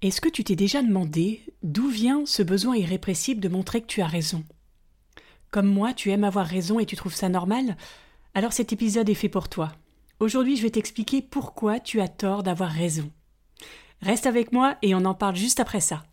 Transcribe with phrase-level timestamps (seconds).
[0.00, 4.00] Est-ce que tu t'es déjà demandé d'où vient ce besoin irrépressible de montrer que tu
[4.00, 4.44] as raison?
[5.50, 7.76] Comme moi, tu aimes avoir raison et tu trouves ça normal?
[8.32, 9.72] Alors cet épisode est fait pour toi.
[10.20, 13.10] Aujourd'hui, je vais t'expliquer pourquoi tu as tort d'avoir raison.
[14.00, 16.04] Reste avec moi et on en parle juste après ça.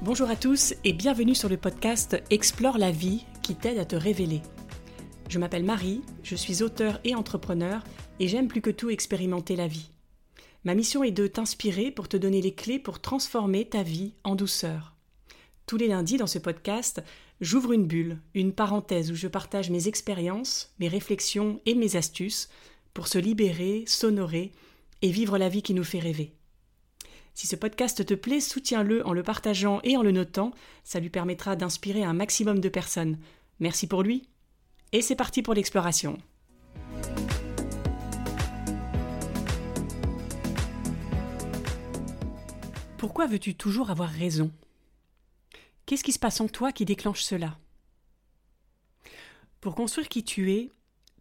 [0.00, 3.96] Bonjour à tous et bienvenue sur le podcast Explore la vie qui t'aide à te
[3.96, 4.40] révéler.
[5.28, 7.84] Je m'appelle Marie, je suis auteur et entrepreneur
[8.20, 9.90] et j'aime plus que tout expérimenter la vie.
[10.64, 14.34] Ma mission est de t'inspirer pour te donner les clés pour transformer ta vie en
[14.34, 14.94] douceur.
[15.66, 17.02] Tous les lundis dans ce podcast,
[17.42, 22.48] j'ouvre une bulle, une parenthèse où je partage mes expériences, mes réflexions et mes astuces
[22.94, 24.52] pour se libérer, s'honorer
[25.02, 26.32] et vivre la vie qui nous fait rêver.
[27.34, 30.52] Si ce podcast te plaît, soutiens-le en le partageant et en le notant,
[30.84, 33.18] ça lui permettra d'inspirer un maximum de personnes.
[33.60, 34.28] Merci pour lui.
[34.92, 36.16] Et c'est parti pour l'exploration.
[43.04, 44.50] Pourquoi veux-tu toujours avoir raison?
[45.84, 47.58] Qu'est-ce qui se passe en toi qui déclenche cela?
[49.60, 50.70] Pour construire qui tu es,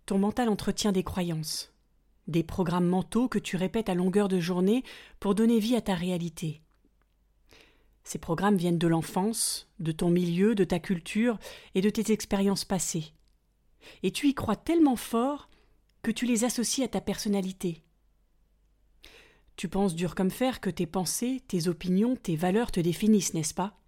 [0.05, 1.73] ton mental entretient des croyances,
[2.29, 4.85] des programmes mentaux que tu répètes à longueur de journée
[5.19, 6.61] pour donner vie à ta réalité.
[8.05, 11.37] Ces programmes viennent de l'enfance, de ton milieu, de ta culture
[11.75, 13.11] et de tes expériences passées.
[14.03, 15.49] Et tu y crois tellement fort
[16.01, 17.83] que tu les associes à ta personnalité,
[19.63, 23.53] tu penses dur comme fer que tes pensées, tes opinions, tes valeurs te définissent, n'est-ce
[23.53, 23.79] pas?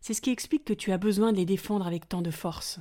[0.00, 2.78] C'est ce qui explique que tu as besoin de les défendre avec tant de force.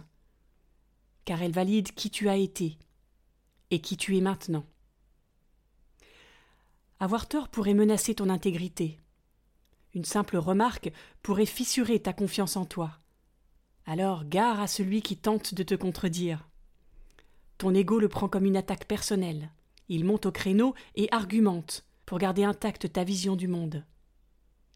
[1.25, 2.77] Car elles valident qui tu as été
[3.71, 4.67] et qui tu es maintenant.
[6.99, 8.99] Avoir tort pourrait menacer ton intégrité.
[9.95, 10.91] Une simple remarque
[11.23, 12.99] pourrait fissurer ta confiance en toi.
[13.87, 16.47] Alors gare à celui qui tente de te contredire.
[17.57, 19.49] Ton ego le prend comme une attaque personnelle.
[19.89, 23.85] Il monte au créneau et argumente, pour garder intacte ta vision du monde.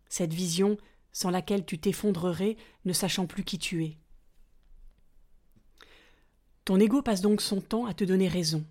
[0.07, 0.77] Cette vision
[1.11, 2.55] sans laquelle tu t'effondrerais
[2.85, 3.97] ne sachant plus qui tu es.
[6.63, 8.65] Ton ego passe donc son temps à te donner raison.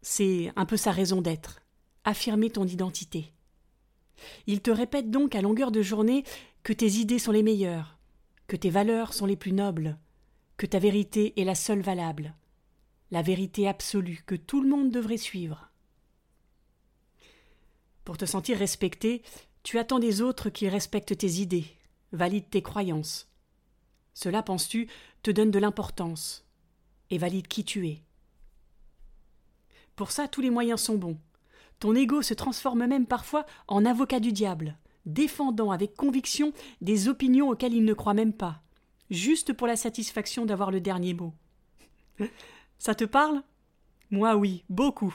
[0.00, 1.60] C'est un peu sa raison d'être,
[2.04, 3.34] affirmer ton identité.
[4.46, 6.24] Il te répète donc à longueur de journée
[6.62, 7.98] que tes idées sont les meilleures,
[8.46, 9.98] que tes valeurs sont les plus nobles,
[10.56, 12.34] que ta vérité est la seule valable,
[13.10, 15.67] la vérité absolue que tout le monde devrait suivre.
[18.08, 19.20] Pour te sentir respecté,
[19.62, 21.66] tu attends des autres qu'ils respectent tes idées,
[22.12, 23.30] valident tes croyances.
[24.14, 24.88] Cela, penses-tu,
[25.22, 26.46] te donne de l'importance
[27.10, 28.02] et valide qui tu es.
[29.94, 31.18] Pour ça, tous les moyens sont bons.
[31.80, 37.50] Ton ego se transforme même parfois en avocat du diable, défendant avec conviction des opinions
[37.50, 38.62] auxquelles il ne croit même pas,
[39.10, 41.34] juste pour la satisfaction d'avoir le dernier mot.
[42.78, 43.42] Ça te parle?
[44.10, 45.14] Moi oui, beaucoup.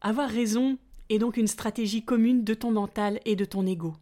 [0.00, 0.78] Avoir raison,
[1.12, 3.94] est donc une stratégie commune de ton mental et de ton ego.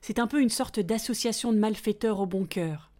[0.00, 2.90] C'est un peu une sorte d'association de malfaiteurs au bon cœur,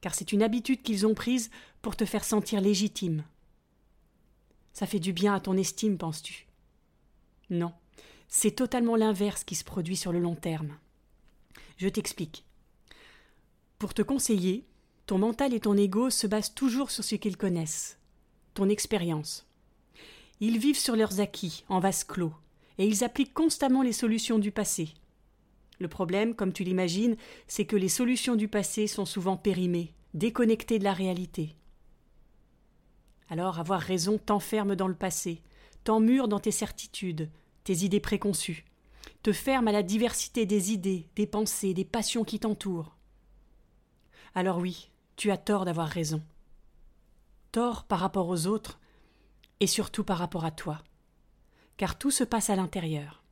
[0.00, 1.50] car c'est une habitude qu'ils ont prise
[1.82, 3.24] pour te faire sentir légitime.
[4.72, 6.46] Ça fait du bien à ton estime, penses-tu?
[7.50, 7.72] Non,
[8.28, 10.76] c'est totalement l'inverse qui se produit sur le long terme.
[11.76, 12.44] Je t'explique.
[13.78, 14.66] Pour te conseiller,
[15.06, 17.98] ton mental et ton ego se basent toujours sur ce qu'ils connaissent,
[18.54, 19.46] ton expérience.
[20.40, 22.32] Ils vivent sur leurs acquis, en vase clos,
[22.78, 24.94] et ils appliquent constamment les solutions du passé.
[25.78, 30.78] Le problème, comme tu l'imagines, c'est que les solutions du passé sont souvent périmées, déconnectées
[30.78, 31.56] de la réalité.
[33.28, 35.42] Alors avoir raison t'enferme dans le passé,
[35.82, 37.30] t'emmure dans tes certitudes,
[37.64, 38.64] tes idées préconçues,
[39.22, 42.96] te ferme à la diversité des idées, des pensées, des passions qui t'entourent.
[44.34, 46.22] Alors oui, tu as tort d'avoir raison.
[47.52, 48.80] Tort par rapport aux autres,
[49.60, 50.82] et surtout par rapport à toi
[51.76, 53.22] car tout se passe à l'intérieur.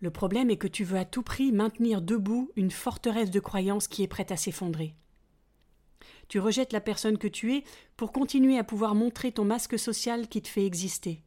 [0.00, 3.88] Le problème est que tu veux à tout prix maintenir debout une forteresse de croyances
[3.88, 4.94] qui est prête à s'effondrer.
[6.28, 7.64] Tu rejettes la personne que tu es
[7.96, 11.22] pour continuer à pouvoir montrer ton masque social qui te fait exister.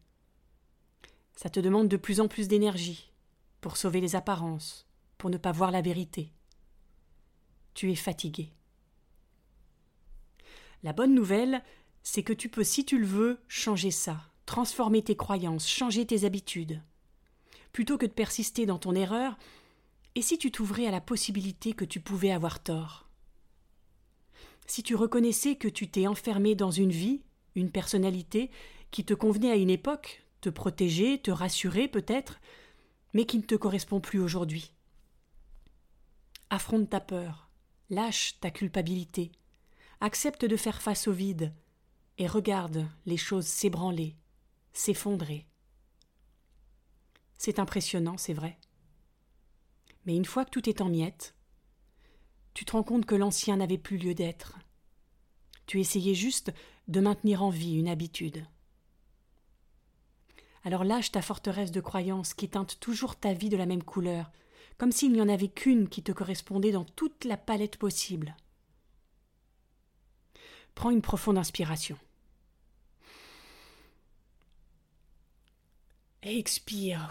[1.35, 3.11] Ça te demande de plus en plus d'énergie
[3.61, 6.31] pour sauver les apparences, pour ne pas voir la vérité.
[7.73, 8.53] Tu es fatigué.
[10.83, 11.63] La bonne nouvelle,
[12.03, 16.23] c'est que tu peux, si tu le veux, changer ça, transformer tes croyances, changer tes
[16.23, 16.81] habitudes.
[17.73, 19.37] Plutôt que de persister dans ton erreur,
[20.15, 23.07] et si tu t'ouvrais à la possibilité que tu pouvais avoir tort?
[24.65, 27.21] Si tu reconnaissais que tu t'es enfermé dans une vie,
[27.53, 28.49] une personnalité,
[28.89, 32.39] qui te convenait à une époque, te protéger, te rassurer peut-être,
[33.13, 34.73] mais qui ne te correspond plus aujourd'hui.
[36.49, 37.49] Affronte ta peur,
[37.89, 39.31] lâche ta culpabilité,
[39.99, 41.53] accepte de faire face au vide,
[42.17, 44.15] et regarde les choses s'ébranler,
[44.77, 45.47] s'effondrer.
[47.37, 48.57] C'est impressionnant, c'est vrai.
[50.05, 51.35] Mais une fois que tout est en miettes,
[52.53, 54.57] tu te rends compte que l'ancien n'avait plus lieu d'être.
[55.65, 56.53] Tu essayais juste
[56.87, 58.45] de maintenir en vie une habitude.
[60.63, 64.31] Alors lâche ta forteresse de croyances qui teinte toujours ta vie de la même couleur,
[64.77, 68.35] comme s'il n'y en avait qu'une qui te correspondait dans toute la palette possible.
[70.75, 71.97] Prends une profonde inspiration.
[76.23, 77.09] Expire.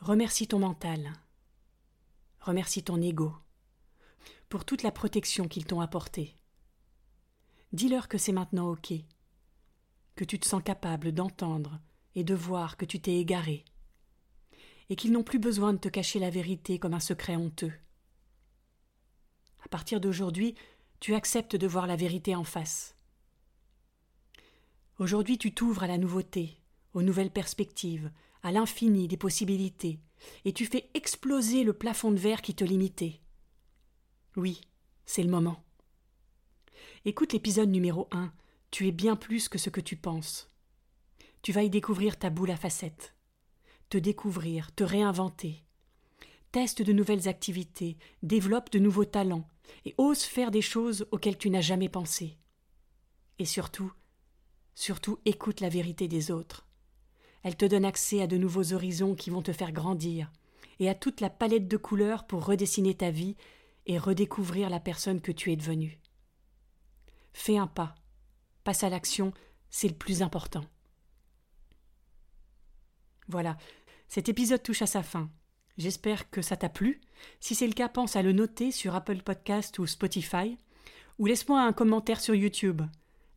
[0.00, 1.12] Remercie ton mental.
[2.40, 3.34] Remercie ton ego
[4.48, 6.38] pour toute la protection qu'ils t'ont apportée.
[7.72, 8.94] Dis-leur que c'est maintenant OK,
[10.16, 11.80] que tu te sens capable d'entendre
[12.14, 13.66] et de voir que tu t'es égaré,
[14.88, 17.74] et qu'ils n'ont plus besoin de te cacher la vérité comme un secret honteux.
[19.62, 20.54] À partir d'aujourd'hui,
[20.98, 22.97] tu acceptes de voir la vérité en face.
[24.98, 26.60] Aujourd'hui, tu t'ouvres à la nouveauté,
[26.92, 28.10] aux nouvelles perspectives,
[28.42, 30.00] à l'infini des possibilités,
[30.44, 33.20] et tu fais exploser le plafond de verre qui te limitait.
[34.34, 34.60] Oui,
[35.06, 35.62] c'est le moment.
[37.04, 38.32] Écoute l'épisode numéro 1.
[38.72, 40.50] Tu es bien plus que ce que tu penses.
[41.42, 43.14] Tu vas y découvrir ta boule à facettes.
[43.90, 45.64] Te découvrir, te réinventer.
[46.50, 49.48] Teste de nouvelles activités, développe de nouveaux talents,
[49.84, 52.36] et ose faire des choses auxquelles tu n'as jamais pensé.
[53.38, 53.92] Et surtout,
[54.78, 56.64] surtout écoute la vérité des autres.
[57.42, 60.30] Elle te donne accès à de nouveaux horizons qui vont te faire grandir,
[60.78, 63.34] et à toute la palette de couleurs pour redessiner ta vie
[63.86, 65.98] et redécouvrir la personne que tu es devenue.
[67.32, 67.96] Fais un pas,
[68.62, 69.32] passe à l'action,
[69.68, 70.64] c'est le plus important.
[73.26, 73.56] Voilà,
[74.06, 75.28] cet épisode touche à sa fin.
[75.76, 77.00] J'espère que ça t'a plu.
[77.40, 80.56] Si c'est le cas, pense à le noter sur Apple Podcast ou Spotify,
[81.18, 82.82] ou laisse-moi un commentaire sur YouTube.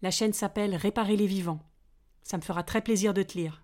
[0.02, 1.60] La chaîne s'appelle Réparer les vivants.
[2.24, 3.64] Ça me fera très plaisir de te lire.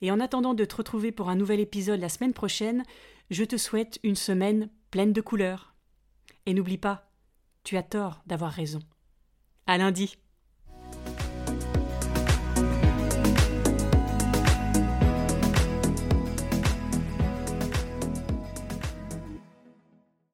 [0.00, 2.84] Et en attendant de te retrouver pour un nouvel épisode la semaine prochaine,
[3.30, 5.74] je te souhaite une semaine pleine de couleurs.
[6.46, 7.10] Et n'oublie pas,
[7.64, 8.80] tu as tort d'avoir raison.
[9.66, 10.16] À lundi.